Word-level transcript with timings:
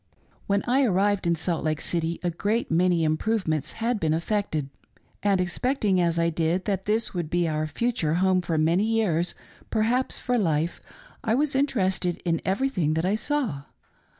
When 0.47 0.63
I 0.65 0.81
arrived 0.81 1.27
in 1.27 1.35
Salt 1.35 1.63
Lake 1.63 1.79
City, 1.79 2.19
a 2.23 2.31
great 2.31 2.71
many 2.71 3.03
improve 3.03 3.47
ments 3.47 3.73
had 3.73 3.99
been 3.99 4.15
effected; 4.15 4.71
and 5.21 5.39
expecting, 5.39 6.01
as 6.01 6.17
I 6.17 6.31
did, 6.31 6.65
that 6.65 6.85
this 6.85 7.13
would 7.13 7.29
be 7.29 7.47
our 7.47 7.67
future 7.67 8.15
home 8.15 8.41
for 8.41 8.57
many 8.57 8.85
years, 8.85 9.35
perhaps 9.69 10.17
for 10.17 10.39
life, 10.39 10.81
I 11.23 11.35
was 11.35 11.53
interested 11.53 12.17
in 12.25 12.41
everything 12.43 12.95
that 12.95 13.05
I 13.05 13.13
saw. 13.13 13.61